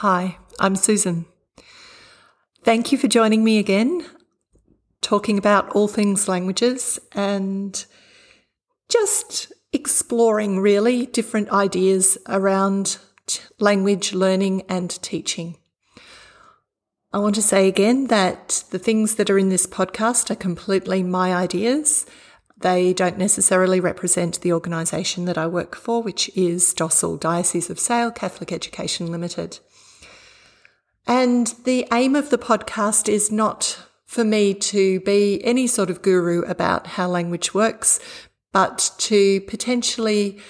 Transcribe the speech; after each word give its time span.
Hi, 0.00 0.38
I'm 0.58 0.76
Susan. 0.76 1.26
Thank 2.64 2.90
you 2.90 2.96
for 2.96 3.06
joining 3.06 3.44
me 3.44 3.58
again, 3.58 4.06
talking 5.02 5.36
about 5.36 5.68
all 5.72 5.88
things 5.88 6.26
languages 6.26 6.98
and 7.12 7.84
just 8.88 9.52
exploring 9.74 10.58
really 10.58 11.04
different 11.04 11.50
ideas 11.50 12.16
around 12.26 12.96
language 13.58 14.14
learning 14.14 14.62
and 14.70 14.88
teaching. 15.02 15.58
I 17.12 17.18
want 17.18 17.34
to 17.34 17.42
say 17.42 17.68
again 17.68 18.06
that 18.06 18.64
the 18.70 18.78
things 18.78 19.16
that 19.16 19.28
are 19.28 19.38
in 19.38 19.50
this 19.50 19.66
podcast 19.66 20.30
are 20.30 20.34
completely 20.34 21.02
my 21.02 21.34
ideas. 21.34 22.06
They 22.56 22.94
don't 22.94 23.18
necessarily 23.18 23.80
represent 23.80 24.40
the 24.40 24.54
organisation 24.54 25.26
that 25.26 25.36
I 25.36 25.46
work 25.46 25.76
for, 25.76 26.02
which 26.02 26.30
is 26.34 26.72
DOSCEL, 26.72 27.20
Diocese 27.20 27.68
of 27.68 27.78
Sale 27.78 28.12
Catholic 28.12 28.50
Education 28.50 29.12
Limited. 29.12 29.58
And 31.06 31.54
the 31.64 31.86
aim 31.92 32.14
of 32.14 32.30
the 32.30 32.38
podcast 32.38 33.08
is 33.08 33.30
not 33.32 33.78
for 34.06 34.24
me 34.24 34.54
to 34.54 35.00
be 35.00 35.40
any 35.44 35.66
sort 35.66 35.90
of 35.90 36.02
guru 36.02 36.42
about 36.42 36.86
how 36.88 37.08
language 37.08 37.54
works, 37.54 38.00
but 38.52 38.90
to 38.98 39.40
potentially 39.42 40.40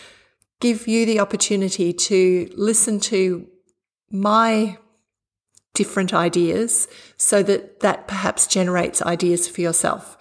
give 0.61 0.87
you 0.89 1.07
the 1.07 1.21
opportunity 1.21 1.93
to 1.93 2.51
listen 2.57 3.01
to 3.01 3.47
my 4.11 4.79
different 5.75 6.13
ideas 6.13 6.89
so 7.17 7.43
that 7.43 7.81
that 7.81 8.09
perhaps 8.09 8.47
generates 8.47 9.03
ideas 9.03 9.49
for 9.49 9.61
yourself. 9.61 10.17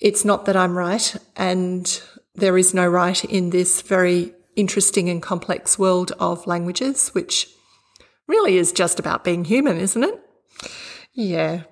It's 0.00 0.24
not 0.24 0.46
that 0.46 0.56
I'm 0.56 0.76
right 0.76 1.16
and 1.36 2.02
there 2.34 2.56
is 2.56 2.72
no 2.72 2.86
right 2.86 3.24
in 3.24 3.50
this 3.50 3.82
very 3.82 4.32
interesting 4.56 5.08
and 5.08 5.22
complex 5.22 5.78
world 5.78 6.12
of 6.18 6.46
languages, 6.46 7.08
which 7.10 7.48
really 8.30 8.56
is 8.56 8.72
just 8.72 8.98
about 8.98 9.24
being 9.24 9.44
human, 9.44 9.76
isn't 9.76 10.02
it? 10.02 10.20
Yeah. 11.12 11.64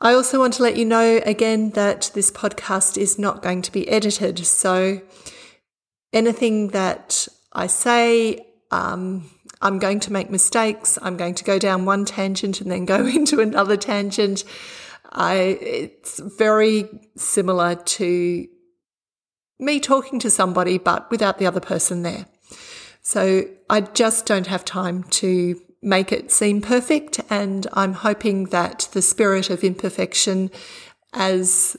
I 0.00 0.12
also 0.12 0.38
want 0.38 0.54
to 0.54 0.62
let 0.62 0.76
you 0.76 0.84
know 0.84 1.20
again 1.24 1.70
that 1.70 2.10
this 2.14 2.30
podcast 2.30 2.98
is 2.98 3.18
not 3.18 3.42
going 3.42 3.62
to 3.62 3.72
be 3.72 3.88
edited. 3.88 4.38
So 4.46 5.00
anything 6.12 6.68
that 6.68 7.26
I 7.52 7.66
say, 7.66 8.46
um, 8.70 9.30
I'm 9.62 9.78
going 9.78 10.00
to 10.00 10.12
make 10.12 10.28
mistakes. 10.28 10.98
I'm 11.00 11.16
going 11.16 11.34
to 11.36 11.44
go 11.44 11.58
down 11.58 11.86
one 11.86 12.04
tangent 12.04 12.60
and 12.60 12.70
then 12.70 12.84
go 12.84 13.06
into 13.18 13.40
another 13.40 13.76
tangent. 13.78 14.44
I, 15.10 15.34
it's 15.62 16.18
very 16.18 16.88
similar 17.16 17.76
to 17.76 18.48
me 19.58 19.80
talking 19.80 20.18
to 20.18 20.30
somebody, 20.30 20.76
but 20.76 21.10
without 21.10 21.38
the 21.38 21.46
other 21.46 21.60
person 21.60 22.02
there. 22.02 22.26
So 23.06 23.44
I 23.70 23.82
just 23.82 24.26
don't 24.26 24.48
have 24.48 24.64
time 24.64 25.04
to 25.22 25.62
make 25.80 26.10
it 26.10 26.32
seem 26.32 26.60
perfect. 26.60 27.20
And 27.30 27.64
I'm 27.72 27.92
hoping 27.92 28.46
that 28.46 28.88
the 28.94 29.00
spirit 29.00 29.48
of 29.48 29.62
imperfection 29.62 30.50
as 31.12 31.76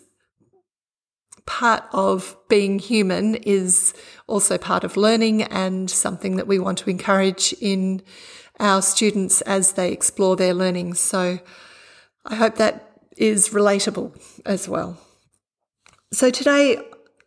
part 1.45 1.83
of 1.91 2.37
being 2.47 2.79
human 2.79 3.35
is 3.35 3.93
also 4.27 4.57
part 4.57 4.85
of 4.85 4.95
learning 4.95 5.43
and 5.43 5.91
something 5.91 6.37
that 6.37 6.47
we 6.47 6.59
want 6.59 6.77
to 6.77 6.89
encourage 6.89 7.53
in 7.59 8.03
our 8.61 8.81
students 8.81 9.41
as 9.41 9.73
they 9.73 9.91
explore 9.91 10.37
their 10.37 10.53
learning. 10.53 10.93
So 10.93 11.39
I 12.25 12.35
hope 12.35 12.55
that 12.55 13.01
is 13.17 13.49
relatable 13.49 14.17
as 14.45 14.69
well. 14.69 14.97
So 16.13 16.29
today, 16.29 16.77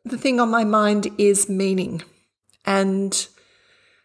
the 0.06 0.16
thing 0.16 0.40
on 0.40 0.48
my 0.48 0.64
mind 0.64 1.08
is 1.18 1.50
meaning 1.50 2.00
and 2.64 3.28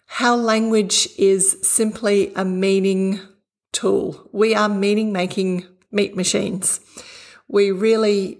how 0.05 0.35
language 0.35 1.09
is 1.17 1.57
simply 1.61 2.33
a 2.35 2.45
meaning 2.45 3.19
tool. 3.73 4.29
We 4.31 4.55
are 4.55 4.69
meaning 4.69 5.11
making 5.11 5.65
meat 5.91 6.15
machines. 6.15 6.79
We 7.47 7.71
really 7.71 8.39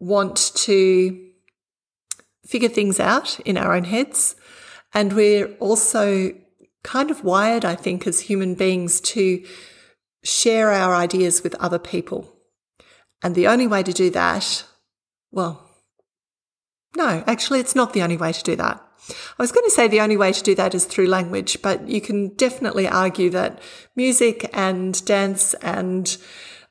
want 0.00 0.52
to 0.54 1.30
figure 2.46 2.68
things 2.68 3.00
out 3.00 3.40
in 3.40 3.56
our 3.56 3.74
own 3.74 3.84
heads. 3.84 4.36
And 4.92 5.12
we're 5.12 5.54
also 5.54 6.32
kind 6.82 7.10
of 7.10 7.24
wired, 7.24 7.64
I 7.64 7.74
think, 7.74 8.06
as 8.06 8.20
human 8.20 8.54
beings 8.54 9.00
to 9.00 9.44
share 10.22 10.70
our 10.70 10.94
ideas 10.94 11.42
with 11.42 11.54
other 11.56 11.78
people. 11.78 12.30
And 13.22 13.34
the 13.34 13.48
only 13.48 13.66
way 13.66 13.82
to 13.82 13.92
do 13.92 14.10
that, 14.10 14.64
well, 15.32 15.68
no, 16.96 17.24
actually, 17.26 17.60
it's 17.60 17.74
not 17.74 17.92
the 17.92 18.02
only 18.02 18.16
way 18.16 18.32
to 18.32 18.42
do 18.42 18.54
that. 18.56 18.82
I 19.08 19.42
was 19.42 19.52
going 19.52 19.64
to 19.64 19.70
say 19.70 19.88
the 19.88 20.00
only 20.00 20.16
way 20.16 20.32
to 20.32 20.42
do 20.42 20.54
that 20.54 20.74
is 20.74 20.84
through 20.84 21.06
language, 21.06 21.60
but 21.62 21.88
you 21.88 22.00
can 22.00 22.28
definitely 22.36 22.88
argue 22.88 23.30
that 23.30 23.60
music 23.96 24.48
and 24.52 25.04
dance 25.04 25.54
and 25.54 26.16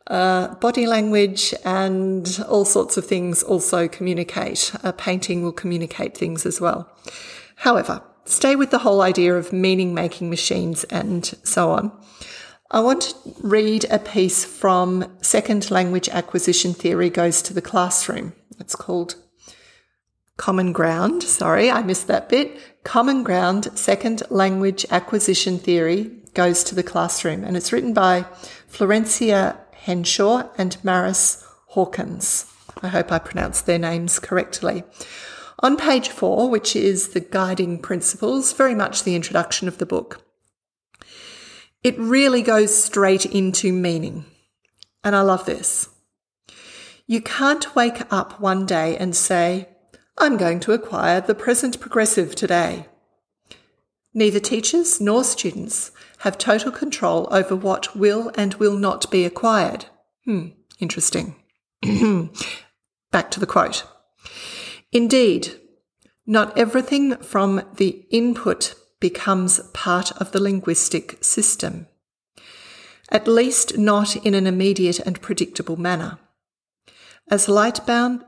uh, 0.08 0.56
body 0.56 0.86
language 0.86 1.54
and 1.64 2.44
all 2.50 2.66
sorts 2.66 2.98
of 2.98 3.06
things 3.06 3.44
also 3.44 3.88
communicate. 3.88 4.74
A 4.84 4.92
painting 4.92 5.44
will 5.44 5.52
communicate 5.52 6.18
things 6.18 6.46
as 6.46 6.60
well. 6.60 6.92
However, 7.58 8.02
stay 8.26 8.56
with 8.56 8.72
the 8.72 8.80
whole 8.80 9.02
idea 9.02 9.36
of 9.36 9.54
meaning 9.54 9.94
making 9.94 10.30
machines 10.30 10.84
and 10.86 11.26
so 11.44 11.72
on. 11.72 11.92
I 12.72 12.80
want 12.80 13.02
to 13.02 13.16
read 13.42 13.86
a 13.92 14.00
piece 14.00 14.44
from 14.44 15.06
Second 15.22 15.70
Language 15.70 16.10
Acquisition 16.10 16.74
Theory 16.74 17.12
Goes 17.12 17.44
to 17.44 17.54
the 17.54 17.62
Classroom. 17.62 18.34
It's 18.60 18.76
called 18.76 19.16
Common 20.38 20.74
Ground. 20.74 21.24
Sorry, 21.24 21.70
I 21.70 21.84
missed 21.84 22.08
that 22.08 22.30
bit. 22.30 22.60
Common 22.84 23.24
Ground 23.24 23.70
Second 23.78 24.24
Language 24.30 24.86
Acquisition 24.90 25.60
Theory 25.60 26.12
Goes 26.34 26.64
to 26.66 26.76
the 26.76 26.84
Classroom. 26.84 27.44
And 27.44 27.56
it's 27.56 27.72
written 27.72 27.94
by 27.94 28.26
Florencia 28.72 29.58
Henshaw 29.72 30.50
and 30.58 30.84
Maris 30.84 31.46
Hawkins. 31.68 32.52
I 32.82 32.88
hope 32.88 33.12
I 33.12 33.20
pronounced 33.20 33.66
their 33.66 33.80
names 33.80 34.20
correctly. 34.20 34.84
On 35.60 35.78
page 35.78 36.10
four, 36.10 36.50
which 36.50 36.76
is 36.76 37.10
the 37.10 37.20
guiding 37.20 37.80
principles, 37.80 38.52
very 38.54 38.76
much 38.76 39.04
the 39.04 39.16
introduction 39.16 39.68
of 39.68 39.78
the 39.78 39.86
book, 39.86 40.26
it 41.84 41.98
really 42.00 42.42
goes 42.42 42.76
straight 42.76 43.26
into 43.26 43.72
meaning. 43.72 44.26
And 45.04 45.16
I 45.16 45.22
love 45.22 45.46
this. 45.46 45.90
You 47.06 47.22
can't 47.22 47.76
wake 47.76 48.02
up 48.12 48.40
one 48.40 48.66
day 48.66 48.98
and 48.98 49.16
say, 49.16 49.70
I'm 50.18 50.38
going 50.38 50.60
to 50.62 50.74
acquire 50.74 51.22
the 51.22 51.36
present 51.36 51.80
progressive 51.80 52.36
today. 52.36 52.88
Neither 54.14 54.40
teachers 54.40 55.02
nor 55.02 55.24
students 55.24 55.92
have 56.20 56.38
total 56.38 56.72
control 56.72 57.28
over 57.32 57.56
what 57.56 57.96
will 57.96 58.32
and 58.36 58.54
will 58.56 58.78
not 58.78 59.10
be 59.10 59.26
acquired. 59.26 59.86
Hmm, 60.26 60.50
interesting. 60.80 61.36
Back 63.12 63.32
to 63.32 63.40
the 63.40 63.48
quote. 63.48 63.86
Indeed, 64.92 65.60
not 66.28 66.56
everything 66.58 67.18
from 67.18 67.64
the 67.76 68.06
input 68.12 68.76
becomes 69.00 69.60
part 69.74 70.12
of 70.14 70.32
the 70.32 70.42
linguistic 70.42 71.22
system, 71.24 71.88
at 73.10 73.28
least 73.28 73.78
not 73.78 74.16
in 74.18 74.34
an 74.36 74.48
immediate 74.48 75.00
and 75.00 75.20
predictable 75.22 75.76
manner. 75.76 76.20
As 77.30 77.50
light 77.50 77.86
bound, 77.86 78.24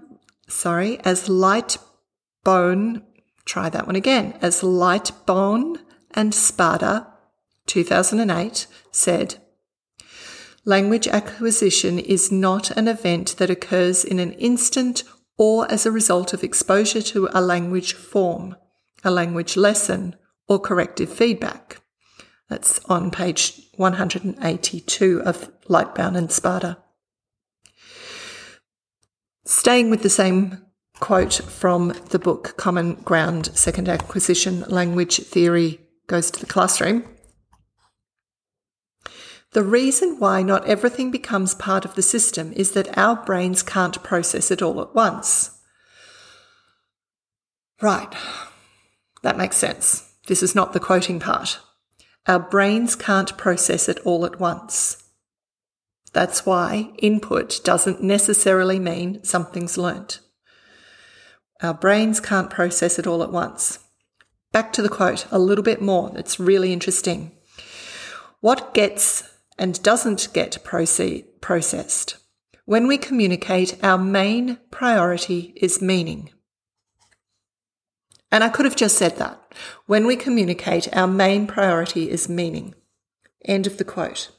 sorry, 0.48 1.00
as 1.00 1.30
light 1.30 1.78
bone, 2.44 3.04
try 3.46 3.70
that 3.70 3.86
one 3.86 3.96
again, 3.96 4.38
as 4.42 4.64
light 4.64 5.12
bone 5.26 5.80
and 6.12 6.34
Spada 6.34 7.08
2008, 7.68 8.68
said, 8.92 9.36
Language 10.68 11.08
acquisition 11.08 12.00
is 12.00 12.32
not 12.32 12.72
an 12.72 12.88
event 12.88 13.36
that 13.38 13.52
occurs 13.52 14.04
in 14.04 14.18
an 14.18 14.32
instant 14.34 15.04
or 15.38 15.70
as 15.72 15.86
a 15.86 15.92
result 15.92 16.34
of 16.34 16.44
exposure 16.44 17.02
to 17.02 17.30
a 17.34 17.42
language 17.42 17.94
form, 17.94 18.56
a 19.04 19.12
language 19.12 19.56
lesson, 19.58 20.16
or 20.48 20.60
corrective 20.60 21.12
feedback. 21.12 21.82
That's 22.50 22.80
on 22.86 23.12
page 23.12 23.62
182 23.76 25.22
of 25.24 25.52
Lightbound 25.68 26.16
and 26.16 26.32
Spada. 26.32 26.78
Staying 29.48 29.92
with 29.92 30.02
the 30.02 30.10
same 30.10 30.66
quote 31.00 31.36
from 31.36 31.90
the 32.10 32.18
book 32.18 32.56
Common 32.58 32.96
Ground 32.96 33.48
Second 33.54 33.88
Acquisition 33.88 34.62
Language 34.62 35.20
Theory 35.20 35.82
Goes 36.08 36.32
to 36.32 36.40
the 36.40 36.48
Classroom, 36.48 37.04
the 39.52 39.64
reason 39.64 40.18
why 40.20 40.42
not 40.42 40.66
everything 40.66 41.12
becomes 41.12 41.54
part 41.54 41.86
of 41.86 41.94
the 41.94 42.02
system 42.02 42.54
is 42.54 42.72
that 42.72 42.98
our 42.98 43.16
brains 43.16 43.62
can't 43.62 44.02
process 44.04 44.50
it 44.50 44.64
all 44.64 44.82
at 44.82 44.96
once. 44.96 45.52
Right, 47.82 48.14
that 49.22 49.38
makes 49.38 49.58
sense. 49.58 50.12
This 50.28 50.42
is 50.42 50.56
not 50.56 50.74
the 50.74 50.80
quoting 50.80 51.20
part. 51.20 51.60
Our 52.26 52.40
brains 52.40 52.96
can't 52.96 53.38
process 53.38 53.88
it 53.88 54.00
all 54.00 54.26
at 54.26 54.40
once. 54.40 55.05
That's 56.16 56.46
why 56.46 56.94
input 57.00 57.60
doesn't 57.66 58.02
necessarily 58.02 58.80
mean 58.80 59.22
something's 59.26 59.78
learnt. 59.78 60.22
Our 61.62 61.74
brains 61.74 62.22
can't 62.22 62.50
process 62.50 62.98
it 62.98 63.06
all 63.06 63.22
at 63.22 63.34
once. 63.34 63.80
Back 64.54 64.72
to 64.74 64.82
the 64.82 64.88
quote 64.88 65.28
a 65.30 65.38
little 65.38 65.62
bit 65.62 65.82
more. 65.82 66.14
It's 66.16 66.40
really 66.40 66.72
interesting. 66.72 67.34
What 68.40 68.74
gets 68.74 69.30
and 69.60 69.84
doesn't 69.84 70.30
get 70.32 70.64
processed? 70.64 72.18
When 72.64 72.88
we 72.88 72.98
communicate, 72.98 73.84
our 73.84 73.98
main 73.98 74.60
priority 74.72 75.54
is 75.58 75.82
meaning. 75.82 76.30
And 78.32 78.42
I 78.42 78.48
could 78.48 78.64
have 78.64 78.78
just 78.78 78.98
said 78.98 79.18
that. 79.18 79.42
When 79.86 80.08
we 80.08 80.16
communicate, 80.16 80.96
our 80.96 81.08
main 81.08 81.46
priority 81.46 82.10
is 82.10 82.30
meaning. 82.30 82.74
End 83.44 83.68
of 83.68 83.78
the 83.78 83.84
quote. 83.84 84.32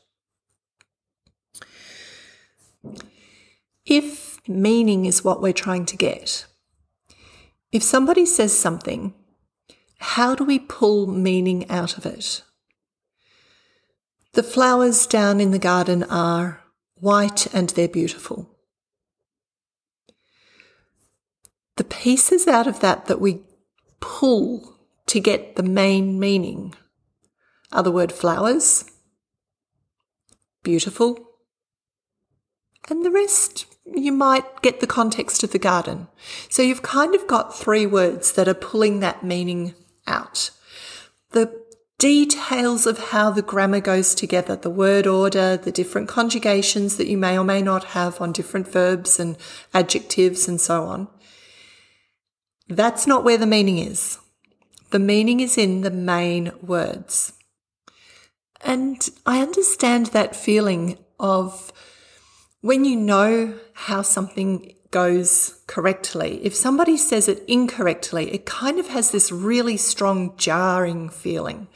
If 3.85 4.41
meaning 4.49 5.07
is 5.07 5.25
what 5.25 5.41
we're 5.41 5.53
trying 5.53 5.87
to 5.87 5.97
get, 5.97 6.47
if 7.73 7.83
somebody 7.83 8.27
says 8.27 8.57
something, 8.57 9.15
how 9.99 10.35
do 10.35 10.45
we 10.45 10.59
pull 10.59 11.07
meaning 11.07 11.69
out 11.71 11.97
of 11.99 12.07
it? 12.07 12.43
The 14.33 14.43
flowers 14.43 15.07
down 15.07 15.41
in 15.41 15.51
the 15.51 15.59
garden 15.59 16.03
are 16.05 16.63
white 16.95 17.53
and 17.55 17.71
they're 17.71 17.89
beautiful. 17.89 18.51
The 21.77 21.85
pieces 21.85 22.47
out 22.47 22.67
of 22.67 22.81
that 22.81 23.07
that 23.07 23.21
we 23.21 23.43
pull 24.01 24.79
to 25.07 25.21
get 25.21 25.57
the 25.57 25.63
main 25.63 26.19
meaning 26.19 26.75
are 27.73 27.83
the 27.83 27.93
word 27.93 28.13
flowers, 28.13 28.85
beautiful, 30.63 31.26
and 32.89 33.05
the 33.05 33.11
rest 33.11 33.67
you 33.85 34.13
might 34.13 34.63
get 34.63 34.81
the 34.81 34.87
context 34.87 35.43
of 35.43 35.53
the 35.53 35.59
garden. 35.59 36.09
So 36.49 36.63
you've 36.63 36.83
kind 36.83 37.15
of 37.15 37.27
got 37.27 37.57
three 37.57 37.87
words 37.87 38.33
that 38.33 38.49
are 38.49 38.55
pulling 38.55 39.01
that 39.01 39.25
meaning 39.25 39.75
out. 40.07 40.51
The 41.31 41.65
details 41.99 42.87
of 42.87 43.11
how 43.11 43.31
the 43.31 43.43
grammar 43.43 43.81
goes 43.81 44.15
together, 44.15 44.57
the 44.57 44.71
word 44.71 45.07
order, 45.07 45.57
the 45.57 45.73
different 45.73 46.09
conjugations 46.09 46.97
that 46.97 47.07
you 47.07 47.17
may 47.17 47.39
or 47.39 47.45
may 47.45 47.63
not 47.63 47.85
have 47.85 48.21
on 48.21 48.33
different 48.33 48.69
verbs 48.69 49.19
and 49.19 49.37
adjectives 49.73 50.47
and 50.47 50.61
so 50.61 50.85
on. 50.85 51.09
That's 52.69 53.07
not 53.07 53.25
where 53.25 53.39
the 53.39 53.47
meaning 53.47 53.79
is. 53.79 54.19
The 54.91 54.99
meaning 54.99 55.41
is 55.41 55.57
in 55.57 55.83
the 55.83 55.91
main 55.91 56.53
words. 56.61 57.33
And 58.61 59.09
I 59.25 59.41
understand 59.41 60.07
that 60.07 60.35
feeling 60.35 60.99
of 61.19 61.73
when 62.61 62.85
you 62.85 62.97
know 62.97 63.59
how 63.75 64.03
something 64.03 64.75
goes 64.91 65.61
correctly, 65.67 66.41
if 66.45 66.55
somebody 66.55 66.97
says 66.97 67.29
it 67.29 67.45
incorrectly, 67.47 68.33
it 68.33 68.47
kind 68.47 68.79
of 68.79 68.89
has 68.89 69.11
this 69.11 69.31
really 69.31 69.77
strong 69.77 70.37
jarring 70.37 71.09
feeling. 71.09 71.69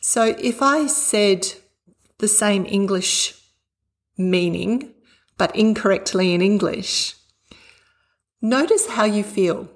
So 0.00 0.34
if 0.38 0.62
I 0.62 0.86
said 0.86 1.46
the 2.18 2.28
same 2.28 2.64
English 2.66 3.34
meaning, 4.16 4.94
but 5.36 5.54
incorrectly 5.54 6.32
in 6.32 6.40
English, 6.40 7.16
notice 8.40 8.86
how 8.86 9.04
you 9.04 9.22
feel. 9.22 9.68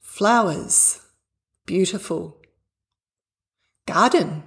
Flowers, 0.00 1.00
beautiful. 1.66 2.38
Garden, 3.86 4.44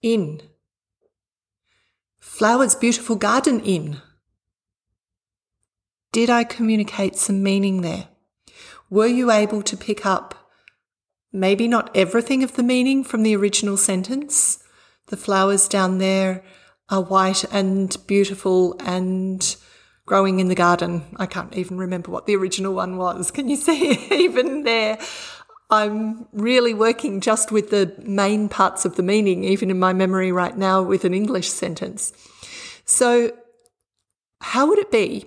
in. 0.00 0.40
Flowers, 2.28 2.76
beautiful 2.76 3.16
garden 3.16 3.58
in. 3.60 4.00
Did 6.12 6.30
I 6.30 6.44
communicate 6.44 7.16
some 7.16 7.42
meaning 7.42 7.80
there? 7.80 8.08
Were 8.90 9.08
you 9.08 9.32
able 9.32 9.62
to 9.62 9.76
pick 9.76 10.06
up 10.06 10.36
maybe 11.32 11.66
not 11.66 11.90
everything 11.96 12.44
of 12.44 12.54
the 12.54 12.62
meaning 12.62 13.02
from 13.02 13.24
the 13.24 13.34
original 13.34 13.76
sentence? 13.76 14.62
The 15.06 15.16
flowers 15.16 15.68
down 15.68 15.98
there 15.98 16.44
are 16.90 17.02
white 17.02 17.44
and 17.50 17.96
beautiful 18.06 18.76
and 18.78 19.56
growing 20.06 20.38
in 20.38 20.48
the 20.48 20.54
garden. 20.54 21.06
I 21.16 21.26
can't 21.26 21.56
even 21.56 21.78
remember 21.78 22.12
what 22.12 22.26
the 22.26 22.36
original 22.36 22.74
one 22.74 22.98
was. 22.98 23.32
Can 23.32 23.48
you 23.48 23.56
see 23.56 24.06
even 24.12 24.62
there? 24.62 24.98
I'm 25.70 26.26
really 26.32 26.72
working 26.72 27.20
just 27.20 27.52
with 27.52 27.70
the 27.70 27.94
main 28.02 28.48
parts 28.48 28.84
of 28.84 28.96
the 28.96 29.02
meaning, 29.02 29.44
even 29.44 29.70
in 29.70 29.78
my 29.78 29.92
memory 29.92 30.32
right 30.32 30.56
now 30.56 30.82
with 30.82 31.04
an 31.04 31.12
English 31.12 31.50
sentence. 31.50 32.12
So, 32.84 33.32
how 34.40 34.66
would 34.68 34.78
it 34.78 34.90
be 34.90 35.26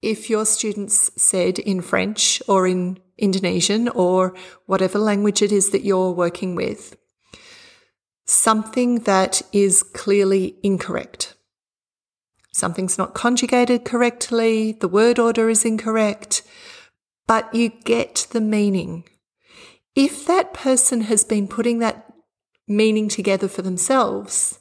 if 0.00 0.30
your 0.30 0.46
students 0.46 1.10
said 1.20 1.58
in 1.58 1.82
French 1.82 2.40
or 2.48 2.66
in 2.66 2.98
Indonesian 3.18 3.88
or 3.88 4.34
whatever 4.66 4.98
language 4.98 5.42
it 5.42 5.52
is 5.52 5.70
that 5.70 5.84
you're 5.84 6.12
working 6.12 6.54
with, 6.54 6.96
something 8.24 9.00
that 9.00 9.42
is 9.52 9.82
clearly 9.82 10.56
incorrect? 10.62 11.36
something's 12.56 12.96
not 12.96 13.14
conjugated 13.14 13.84
correctly, 13.84 14.72
the 14.72 14.88
word 14.88 15.18
order 15.18 15.50
is 15.50 15.64
incorrect, 15.64 16.42
but 17.26 17.54
you 17.54 17.68
get 17.68 18.26
the 18.30 18.40
meaning. 18.40 19.04
If 19.96 20.26
that 20.26 20.52
person 20.52 21.00
has 21.02 21.24
been 21.24 21.48
putting 21.48 21.78
that 21.78 22.12
meaning 22.68 23.08
together 23.08 23.48
for 23.48 23.62
themselves, 23.62 24.60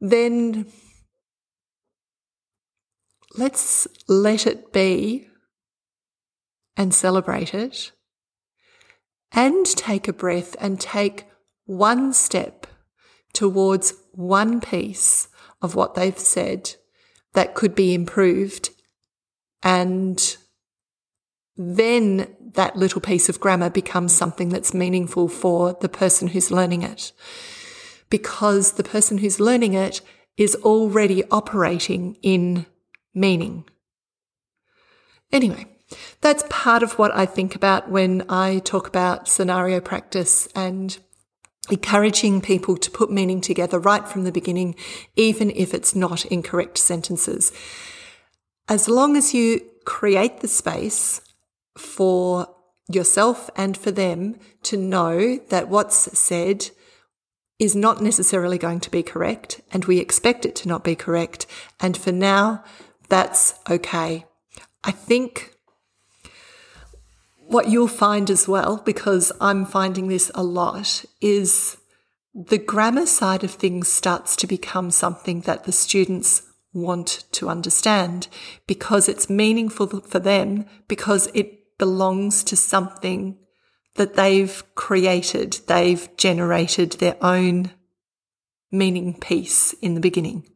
then 0.00 0.66
let's 3.36 3.86
let 4.08 4.46
it 4.46 4.72
be 4.72 5.28
and 6.76 6.92
celebrate 6.92 7.54
it 7.54 7.92
and 9.30 9.64
take 9.64 10.08
a 10.08 10.12
breath 10.12 10.56
and 10.58 10.80
take 10.80 11.26
one 11.64 12.12
step 12.12 12.66
towards 13.32 13.94
one 14.12 14.60
piece 14.60 15.28
of 15.62 15.76
what 15.76 15.94
they've 15.94 16.18
said 16.18 16.74
that 17.34 17.54
could 17.54 17.74
be 17.74 17.94
improved. 17.94 18.70
And 19.62 20.36
then 21.56 22.34
that 22.54 22.76
little 22.76 23.00
piece 23.00 23.28
of 23.28 23.40
grammar 23.40 23.70
becomes 23.70 24.14
something 24.14 24.48
that's 24.48 24.74
meaningful 24.74 25.28
for 25.28 25.74
the 25.80 25.88
person 25.88 26.28
who's 26.28 26.50
learning 26.50 26.82
it. 26.82 27.12
Because 28.10 28.72
the 28.72 28.84
person 28.84 29.18
who's 29.18 29.40
learning 29.40 29.74
it 29.74 30.00
is 30.36 30.54
already 30.56 31.24
operating 31.30 32.16
in 32.22 32.66
meaning. 33.14 33.64
Anyway, 35.30 35.66
that's 36.20 36.44
part 36.48 36.82
of 36.82 36.98
what 36.98 37.14
I 37.14 37.26
think 37.26 37.54
about 37.54 37.90
when 37.90 38.24
I 38.28 38.60
talk 38.60 38.86
about 38.86 39.28
scenario 39.28 39.80
practice 39.80 40.48
and 40.54 40.98
encouraging 41.70 42.40
people 42.40 42.76
to 42.76 42.90
put 42.90 43.10
meaning 43.10 43.40
together 43.40 43.78
right 43.78 44.06
from 44.06 44.24
the 44.24 44.32
beginning, 44.32 44.74
even 45.16 45.50
if 45.50 45.74
it's 45.74 45.94
not 45.94 46.24
in 46.26 46.42
correct 46.42 46.78
sentences. 46.78 47.52
As 48.68 48.88
long 48.88 49.16
as 49.16 49.32
you 49.32 49.60
create 49.84 50.40
the 50.40 50.48
space 50.48 51.20
for 51.76 52.54
yourself 52.88 53.48
and 53.56 53.76
for 53.76 53.90
them 53.90 54.36
to 54.62 54.76
know 54.76 55.36
that 55.48 55.68
what's 55.68 56.18
said 56.18 56.70
is 57.58 57.76
not 57.76 58.02
necessarily 58.02 58.58
going 58.58 58.80
to 58.80 58.90
be 58.90 59.02
correct, 59.02 59.60
and 59.70 59.84
we 59.84 59.98
expect 59.98 60.44
it 60.44 60.56
to 60.56 60.68
not 60.68 60.82
be 60.82 60.96
correct. 60.96 61.46
And 61.78 61.96
for 61.96 62.10
now, 62.10 62.64
that's 63.08 63.54
okay. 63.70 64.24
I 64.82 64.90
think 64.90 65.54
what 67.36 67.68
you'll 67.68 67.86
find 67.86 68.30
as 68.30 68.48
well, 68.48 68.82
because 68.84 69.30
I'm 69.40 69.64
finding 69.64 70.08
this 70.08 70.30
a 70.34 70.42
lot, 70.42 71.04
is 71.20 71.76
the 72.34 72.58
grammar 72.58 73.06
side 73.06 73.44
of 73.44 73.52
things 73.52 73.88
starts 73.88 74.34
to 74.36 74.46
become 74.46 74.90
something 74.90 75.42
that 75.42 75.64
the 75.64 75.72
students 75.72 76.42
want 76.72 77.24
to 77.32 77.48
understand 77.48 78.26
because 78.66 79.08
it's 79.08 79.28
meaningful 79.30 80.00
for 80.00 80.18
them, 80.18 80.64
because 80.88 81.28
it 81.34 81.61
belongs 81.82 82.44
to 82.44 82.54
something 82.54 83.36
that 83.96 84.14
they've 84.14 84.62
created, 84.76 85.58
they've 85.66 86.16
generated 86.16 86.92
their 86.92 87.16
own 87.20 87.72
meaning 88.70 89.18
piece 89.18 89.72
in 89.82 89.94
the 89.94 90.00
beginning. 90.00 90.48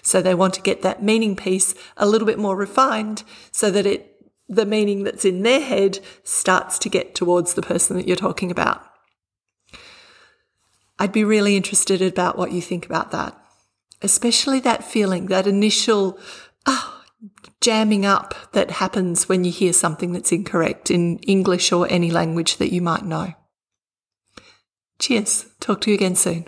So 0.00 0.22
they 0.22 0.34
want 0.34 0.54
to 0.54 0.62
get 0.62 0.80
that 0.80 1.02
meaning 1.02 1.36
piece 1.36 1.74
a 1.98 2.06
little 2.06 2.24
bit 2.24 2.38
more 2.38 2.56
refined 2.56 3.24
so 3.52 3.70
that 3.70 3.84
it 3.84 4.06
the 4.48 4.64
meaning 4.64 5.02
that's 5.02 5.26
in 5.26 5.42
their 5.42 5.60
head 5.60 5.98
starts 6.24 6.78
to 6.78 6.88
get 6.88 7.14
towards 7.14 7.52
the 7.52 7.62
person 7.62 7.98
that 7.98 8.08
you're 8.08 8.16
talking 8.16 8.50
about. 8.50 8.82
I'd 10.98 11.12
be 11.12 11.24
really 11.24 11.58
interested 11.58 12.00
about 12.00 12.38
what 12.38 12.52
you 12.52 12.62
think 12.62 12.86
about 12.86 13.10
that, 13.10 13.38
especially 14.00 14.60
that 14.60 14.82
feeling, 14.82 15.26
that 15.26 15.46
initial 15.46 16.18
oh, 16.64 16.99
jamming 17.60 18.06
up 18.06 18.34
that 18.52 18.70
happens 18.70 19.28
when 19.28 19.44
you 19.44 19.52
hear 19.52 19.72
something 19.72 20.12
that's 20.12 20.32
incorrect 20.32 20.90
in 20.90 21.18
English 21.18 21.72
or 21.72 21.86
any 21.90 22.10
language 22.10 22.56
that 22.56 22.72
you 22.72 22.80
might 22.80 23.04
know. 23.04 23.34
Cheers. 24.98 25.46
Talk 25.60 25.80
to 25.82 25.90
you 25.90 25.94
again 25.94 26.14
soon. 26.14 26.46